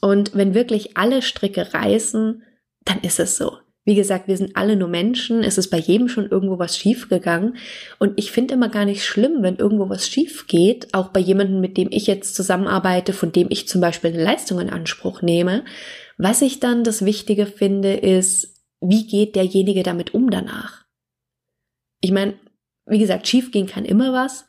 Und 0.00 0.34
wenn 0.34 0.54
wirklich 0.54 0.96
alle 0.96 1.22
Stricke 1.22 1.74
reißen, 1.74 2.42
dann 2.84 3.00
ist 3.00 3.20
es 3.20 3.36
so. 3.36 3.58
Wie 3.84 3.94
gesagt, 3.94 4.28
wir 4.28 4.36
sind 4.36 4.54
alle 4.54 4.76
nur 4.76 4.88
Menschen. 4.88 5.42
Es 5.42 5.56
ist 5.56 5.70
bei 5.70 5.78
jedem 5.78 6.08
schon 6.08 6.28
irgendwo 6.28 6.58
was 6.58 6.76
schiefgegangen. 6.76 7.56
Und 7.98 8.12
ich 8.16 8.30
finde 8.30 8.52
immer 8.52 8.68
gar 8.68 8.84
nicht 8.84 9.02
schlimm, 9.02 9.42
wenn 9.42 9.56
irgendwo 9.56 9.88
was 9.88 10.06
schief 10.06 10.46
geht. 10.46 10.92
Auch 10.92 11.08
bei 11.08 11.20
jemandem, 11.20 11.62
mit 11.62 11.78
dem 11.78 11.88
ich 11.90 12.06
jetzt 12.06 12.34
zusammenarbeite, 12.34 13.14
von 13.14 13.32
dem 13.32 13.46
ich 13.50 13.66
zum 13.66 13.80
Beispiel 13.80 14.12
eine 14.12 14.22
Leistung 14.22 14.60
in 14.60 14.68
Anspruch 14.68 15.22
nehme. 15.22 15.64
Was 16.18 16.42
ich 16.42 16.60
dann 16.60 16.84
das 16.84 17.04
Wichtige 17.04 17.46
finde, 17.46 17.94
ist, 17.94 18.62
wie 18.82 19.06
geht 19.06 19.36
derjenige 19.36 19.82
damit 19.82 20.12
um 20.12 20.30
danach? 20.30 20.84
Ich 22.02 22.12
meine, 22.12 22.34
wie 22.84 22.98
gesagt, 22.98 23.26
schief 23.26 23.50
gehen 23.52 23.66
kann 23.66 23.86
immer 23.86 24.12
was. 24.12 24.46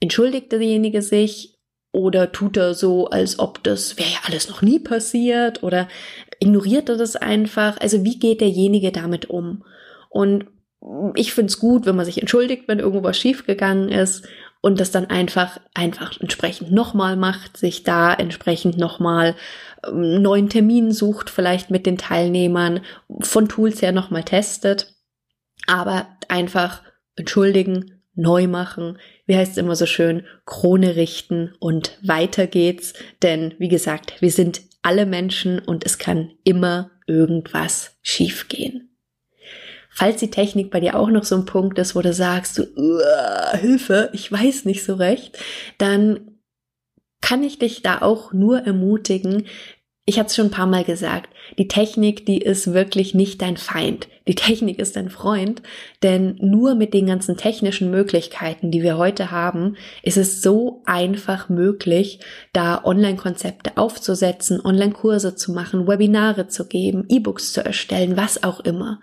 Entschuldigt 0.00 0.52
derjenige 0.52 1.00
sich, 1.00 1.55
oder 1.92 2.32
tut 2.32 2.56
er 2.56 2.74
so, 2.74 3.08
als 3.08 3.38
ob 3.38 3.62
das 3.62 3.96
wäre 3.98 4.10
ja 4.10 4.18
alles 4.26 4.48
noch 4.48 4.62
nie 4.62 4.78
passiert? 4.78 5.62
Oder 5.62 5.88
ignoriert 6.40 6.88
er 6.88 6.96
das 6.96 7.16
einfach? 7.16 7.80
Also 7.80 8.04
wie 8.04 8.18
geht 8.18 8.40
derjenige 8.40 8.92
damit 8.92 9.30
um? 9.30 9.64
Und 10.10 10.46
ich 11.14 11.32
finde 11.32 11.50
es 11.50 11.58
gut, 11.58 11.86
wenn 11.86 11.96
man 11.96 12.04
sich 12.04 12.20
entschuldigt, 12.20 12.68
wenn 12.68 12.78
irgendwo 12.78 13.02
was 13.02 13.18
schiefgegangen 13.18 13.88
ist 13.88 14.28
und 14.60 14.80
das 14.80 14.90
dann 14.90 15.06
einfach, 15.06 15.58
einfach 15.74 16.20
entsprechend 16.20 16.72
nochmal 16.72 17.16
macht, 17.16 17.56
sich 17.56 17.82
da 17.82 18.12
entsprechend 18.12 18.78
nochmal 18.78 19.34
ähm, 19.86 20.22
neuen 20.22 20.48
Termin 20.48 20.92
sucht, 20.92 21.30
vielleicht 21.30 21.70
mit 21.70 21.86
den 21.86 21.98
Teilnehmern, 21.98 22.80
von 23.20 23.48
Tools 23.48 23.82
her 23.82 23.92
nochmal 23.92 24.24
testet, 24.24 24.94
aber 25.66 26.08
einfach 26.28 26.82
entschuldigen, 27.16 27.95
neu 28.16 28.48
machen, 28.48 28.98
wie 29.26 29.36
heißt 29.36 29.52
es 29.52 29.58
immer 29.58 29.76
so 29.76 29.86
schön, 29.86 30.24
Krone 30.44 30.96
richten 30.96 31.54
und 31.60 31.98
weiter 32.02 32.46
geht's. 32.46 32.94
Denn 33.22 33.54
wie 33.58 33.68
gesagt, 33.68 34.20
wir 34.20 34.30
sind 34.30 34.62
alle 34.82 35.06
Menschen 35.06 35.58
und 35.58 35.84
es 35.84 35.98
kann 35.98 36.32
immer 36.44 36.90
irgendwas 37.06 37.96
schiefgehen. 38.02 38.96
Falls 39.90 40.18
die 40.18 40.30
Technik 40.30 40.70
bei 40.70 40.80
dir 40.80 40.96
auch 40.96 41.08
noch 41.08 41.24
so 41.24 41.36
ein 41.36 41.46
Punkt 41.46 41.78
ist, 41.78 41.94
wo 41.96 42.02
du 42.02 42.12
sagst, 42.12 42.60
Hilfe, 43.52 44.10
ich 44.12 44.30
weiß 44.30 44.66
nicht 44.66 44.84
so 44.84 44.94
recht, 44.94 45.38
dann 45.78 46.36
kann 47.22 47.42
ich 47.42 47.58
dich 47.58 47.82
da 47.82 48.02
auch 48.02 48.32
nur 48.32 48.60
ermutigen, 48.60 49.46
ich 50.08 50.20
hatte 50.20 50.28
es 50.28 50.36
schon 50.36 50.46
ein 50.46 50.52
paar 50.52 50.68
Mal 50.68 50.84
gesagt, 50.84 51.30
die 51.58 51.66
Technik, 51.66 52.24
die 52.26 52.38
ist 52.38 52.72
wirklich 52.72 53.12
nicht 53.12 53.42
dein 53.42 53.56
Feind. 53.56 54.06
Die 54.28 54.36
Technik 54.36 54.78
ist 54.78 54.94
dein 54.94 55.10
Freund, 55.10 55.62
denn 56.04 56.36
nur 56.40 56.76
mit 56.76 56.94
den 56.94 57.06
ganzen 57.06 57.36
technischen 57.36 57.90
Möglichkeiten, 57.90 58.70
die 58.70 58.82
wir 58.82 58.98
heute 58.98 59.32
haben, 59.32 59.76
ist 60.04 60.16
es 60.16 60.42
so 60.42 60.82
einfach 60.84 61.48
möglich, 61.48 62.20
da 62.52 62.84
Online-Konzepte 62.84 63.76
aufzusetzen, 63.76 64.64
Online-Kurse 64.64 65.34
zu 65.34 65.52
machen, 65.52 65.88
Webinare 65.88 66.46
zu 66.46 66.66
geben, 66.66 67.04
E-Books 67.08 67.52
zu 67.52 67.64
erstellen, 67.64 68.16
was 68.16 68.44
auch 68.44 68.60
immer. 68.60 69.00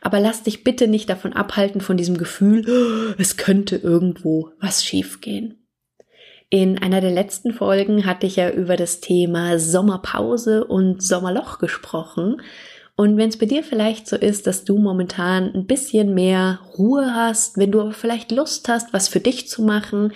Aber 0.00 0.18
lass 0.18 0.42
dich 0.42 0.64
bitte 0.64 0.88
nicht 0.88 1.08
davon 1.10 1.32
abhalten 1.32 1.80
von 1.80 1.96
diesem 1.96 2.16
Gefühl, 2.16 3.14
es 3.18 3.36
könnte 3.36 3.76
irgendwo 3.76 4.50
was 4.58 4.84
schiefgehen. 4.84 5.59
In 6.52 6.82
einer 6.82 7.00
der 7.00 7.12
letzten 7.12 7.52
Folgen 7.52 8.06
hatte 8.06 8.26
ich 8.26 8.34
ja 8.34 8.50
über 8.50 8.76
das 8.76 9.00
Thema 9.00 9.60
Sommerpause 9.60 10.64
und 10.64 11.00
Sommerloch 11.00 11.58
gesprochen. 11.58 12.42
Und 12.96 13.16
wenn 13.16 13.28
es 13.28 13.38
bei 13.38 13.46
dir 13.46 13.62
vielleicht 13.62 14.08
so 14.08 14.16
ist, 14.16 14.48
dass 14.48 14.64
du 14.64 14.76
momentan 14.76 15.54
ein 15.54 15.66
bisschen 15.66 16.12
mehr 16.12 16.58
Ruhe 16.76 17.14
hast, 17.14 17.56
wenn 17.56 17.70
du 17.70 17.80
aber 17.80 17.92
vielleicht 17.92 18.32
Lust 18.32 18.68
hast, 18.68 18.92
was 18.92 19.06
für 19.06 19.20
dich 19.20 19.48
zu 19.48 19.62
machen, 19.62 20.12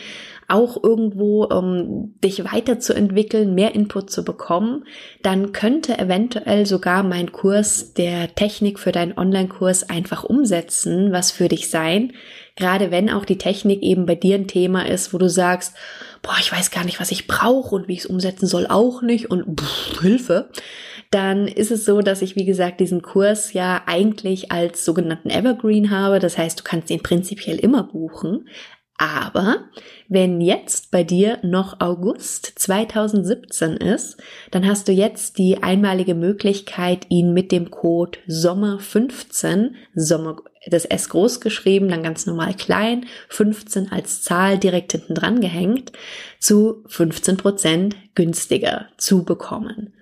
auch 0.49 0.83
irgendwo 0.83 1.45
um 1.45 2.15
dich 2.23 2.45
weiterzuentwickeln, 2.45 3.55
mehr 3.55 3.75
Input 3.75 4.11
zu 4.11 4.25
bekommen, 4.25 4.85
dann 5.23 5.53
könnte 5.53 5.99
eventuell 5.99 6.67
sogar 6.67 7.05
mein 7.05 7.31
Kurs 7.31 7.95
der 7.95 8.35
Technik 8.35 8.81
für 8.81 8.93
deinen 8.93 9.17
Online-Kurs 9.17 9.89
einfach 9.89 10.25
umsetzen, 10.25 11.13
was 11.13 11.31
für 11.31 11.49
dich 11.49 11.71
sein. 11.71 12.13
Gerade 12.57 12.91
wenn 12.91 13.09
auch 13.09 13.25
die 13.25 13.39
Technik 13.39 13.83
eben 13.83 14.05
bei 14.05 14.17
dir 14.17 14.35
ein 14.35 14.49
Thema 14.49 14.87
ist, 14.87 15.15
wo 15.15 15.19
du 15.19 15.31
sagst, 15.31 15.75
boah, 16.25 16.37
ich 16.41 16.51
weiß 16.51 16.71
gar 16.71 16.85
nicht, 16.85 17.01
was 17.01 17.13
ich 17.13 17.27
brauche 17.27 17.75
und 17.75 17.87
wie 17.87 17.93
ich 17.93 18.01
es 18.01 18.07
umsetzen 18.07 18.47
soll, 18.47 18.67
auch 18.67 19.03
nicht 19.03 19.31
und 19.31 19.61
pff, 19.61 20.01
Hilfe, 20.01 20.51
dann 21.11 21.47
ist 21.47 21.71
es 21.71 21.85
so, 21.85 22.01
dass 22.01 22.23
ich, 22.23 22.35
wie 22.35 22.45
gesagt, 22.45 22.81
diesen 22.81 23.03
Kurs 23.03 23.53
ja 23.53 23.83
eigentlich 23.87 24.51
als 24.51 24.85
sogenannten 24.85 25.31
Evergreen 25.31 25.91
habe. 25.91 26.19
Das 26.19 26.37
heißt, 26.39 26.59
du 26.59 26.65
kannst 26.65 26.91
ihn 26.91 27.03
prinzipiell 27.03 27.59
immer 27.59 27.85
buchen. 27.85 28.49
Aber 28.97 29.65
wenn 30.09 30.41
jetzt 30.41 30.91
bei 30.93 31.03
dir 31.03 31.39
noch 31.43 31.81
August 31.81 32.53
2017 32.57 33.77
ist, 33.77 34.17
dann 34.53 34.67
hast 34.67 34.87
du 34.87 34.93
jetzt 34.93 35.39
die 35.39 35.63
einmalige 35.63 36.15
Möglichkeit, 36.15 37.07
ihn 37.09 37.33
mit 37.33 37.51
dem 37.51 37.71
Code 37.71 38.19
Sommer15, 38.29 39.73
Sommer, 39.95 40.37
das 40.67 40.85
S 40.85 41.09
groß 41.09 41.41
geschrieben, 41.41 41.89
dann 41.89 42.03
ganz 42.03 42.27
normal 42.27 42.55
klein, 42.55 43.07
15 43.29 43.93
als 43.93 44.23
Zahl 44.23 44.59
direkt 44.59 44.93
hinten 44.93 45.15
dran 45.15 45.41
gehängt, 45.41 45.93
zu 46.39 46.85
15 46.89 47.37
Prozent 47.37 47.97
günstiger 48.15 48.87
zu 48.97 49.25
bekommen. 49.25 49.93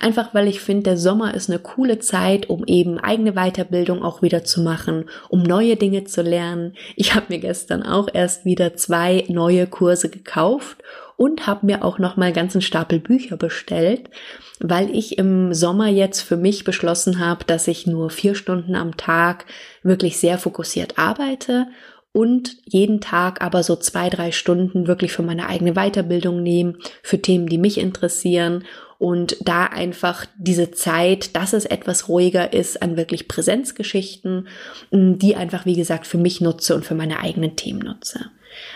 Einfach 0.00 0.34
weil 0.34 0.48
ich 0.48 0.60
finde, 0.60 0.82
der 0.82 0.96
Sommer 0.98 1.34
ist 1.34 1.48
eine 1.48 1.58
coole 1.58 1.98
Zeit, 1.98 2.50
um 2.50 2.64
eben 2.66 2.98
eigene 2.98 3.32
Weiterbildung 3.32 4.02
auch 4.02 4.20
wieder 4.20 4.44
zu 4.44 4.60
machen, 4.60 5.08
um 5.28 5.42
neue 5.42 5.76
Dinge 5.76 6.04
zu 6.04 6.22
lernen. 6.22 6.74
Ich 6.96 7.14
habe 7.14 7.26
mir 7.30 7.38
gestern 7.38 7.82
auch 7.82 8.08
erst 8.12 8.44
wieder 8.44 8.74
zwei 8.76 9.24
neue 9.28 9.66
Kurse 9.66 10.10
gekauft 10.10 10.82
und 11.22 11.46
habe 11.46 11.66
mir 11.66 11.84
auch 11.84 12.00
noch 12.00 12.16
mal 12.16 12.32
ganzen 12.32 12.60
Stapel 12.60 12.98
Bücher 12.98 13.36
bestellt, 13.36 14.10
weil 14.58 14.90
ich 14.90 15.18
im 15.18 15.54
Sommer 15.54 15.86
jetzt 15.86 16.20
für 16.20 16.36
mich 16.36 16.64
beschlossen 16.64 17.20
habe, 17.20 17.44
dass 17.44 17.68
ich 17.68 17.86
nur 17.86 18.10
vier 18.10 18.34
Stunden 18.34 18.74
am 18.74 18.96
Tag 18.96 19.46
wirklich 19.84 20.18
sehr 20.18 20.36
fokussiert 20.36 20.98
arbeite 20.98 21.68
und 22.10 22.56
jeden 22.64 23.00
Tag 23.00 23.40
aber 23.40 23.62
so 23.62 23.76
zwei, 23.76 24.10
drei 24.10 24.32
Stunden 24.32 24.88
wirklich 24.88 25.12
für 25.12 25.22
meine 25.22 25.48
eigene 25.48 25.74
Weiterbildung 25.74 26.42
nehme, 26.42 26.74
für 27.04 27.22
Themen, 27.22 27.46
die 27.46 27.58
mich 27.58 27.78
interessieren 27.78 28.64
und 28.98 29.36
da 29.42 29.66
einfach 29.66 30.26
diese 30.36 30.72
Zeit, 30.72 31.36
dass 31.36 31.52
es 31.52 31.66
etwas 31.66 32.08
ruhiger 32.08 32.52
ist, 32.52 32.82
an 32.82 32.96
wirklich 32.96 33.28
Präsenzgeschichten, 33.28 34.48
die 34.90 35.36
einfach, 35.36 35.66
wie 35.66 35.76
gesagt, 35.76 36.08
für 36.08 36.18
mich 36.18 36.40
nutze 36.40 36.74
und 36.74 36.84
für 36.84 36.96
meine 36.96 37.20
eigenen 37.20 37.54
Themen 37.54 37.78
nutze. 37.78 38.32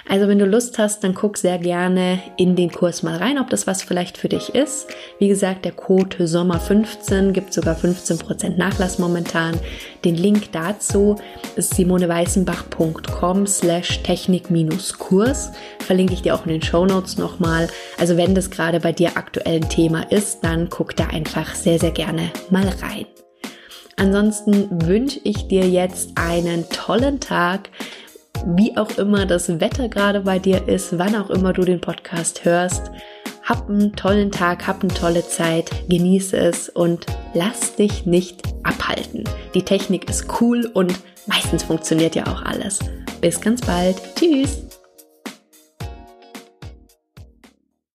Also 0.08 0.28
wenn 0.28 0.38
du 0.38 0.46
Lust 0.46 0.78
hast, 0.78 1.02
dann 1.04 1.14
guck 1.14 1.36
sehr 1.36 1.58
gerne 1.58 2.20
in 2.36 2.56
den 2.56 2.70
Kurs 2.70 3.02
mal 3.02 3.16
rein, 3.16 3.38
ob 3.38 3.50
das 3.50 3.66
was 3.66 3.82
vielleicht 3.82 4.18
für 4.18 4.28
dich 4.28 4.54
ist. 4.54 4.86
Wie 5.18 5.28
gesagt, 5.28 5.64
der 5.64 5.72
Code 5.72 6.16
Sommer15 6.24 7.32
gibt 7.32 7.52
sogar 7.52 7.76
15% 7.76 8.56
Nachlass 8.56 8.98
momentan. 8.98 9.58
Den 10.04 10.14
Link 10.14 10.52
dazu 10.52 11.16
ist 11.56 11.74
simoneweißenbach.com 11.74 13.46
slash 13.46 14.02
Technik-Kurs. 14.02 15.52
Verlinke 15.80 16.14
ich 16.14 16.22
dir 16.22 16.34
auch 16.34 16.46
in 16.46 16.52
den 16.52 16.62
Show 16.62 16.86
Notes 16.86 17.18
nochmal. 17.18 17.68
Also 17.98 18.16
wenn 18.16 18.34
das 18.34 18.50
gerade 18.50 18.80
bei 18.80 18.92
dir 18.92 19.16
aktuell 19.16 19.56
ein 19.56 19.68
Thema 19.68 20.02
ist, 20.12 20.40
dann 20.42 20.68
guck 20.70 20.94
da 20.96 21.06
einfach 21.08 21.54
sehr, 21.54 21.78
sehr 21.78 21.90
gerne 21.92 22.30
mal 22.50 22.68
rein. 22.82 23.06
Ansonsten 23.98 24.68
wünsche 24.86 25.20
ich 25.24 25.48
dir 25.48 25.66
jetzt 25.66 26.10
einen 26.16 26.68
tollen 26.68 27.18
Tag 27.18 27.70
wie 28.46 28.76
auch 28.76 28.90
immer 28.98 29.26
das 29.26 29.60
Wetter 29.60 29.88
gerade 29.88 30.20
bei 30.20 30.38
dir 30.38 30.68
ist, 30.68 30.98
wann 30.98 31.14
auch 31.14 31.30
immer 31.30 31.52
du 31.52 31.62
den 31.62 31.80
Podcast 31.80 32.44
hörst. 32.44 32.90
Hab 33.42 33.68
einen 33.68 33.94
tollen 33.94 34.32
Tag, 34.32 34.66
hab 34.66 34.82
eine 34.82 34.92
tolle 34.92 35.26
Zeit, 35.26 35.70
genieße 35.88 36.36
es 36.36 36.68
und 36.68 37.06
lass 37.34 37.76
dich 37.76 38.06
nicht 38.06 38.42
abhalten. 38.64 39.24
Die 39.54 39.62
Technik 39.62 40.10
ist 40.10 40.26
cool 40.40 40.68
und 40.74 40.94
meistens 41.26 41.62
funktioniert 41.62 42.16
ja 42.16 42.26
auch 42.26 42.42
alles. 42.42 42.80
Bis 43.20 43.40
ganz 43.40 43.60
bald. 43.60 43.96
Tschüss. 44.16 44.65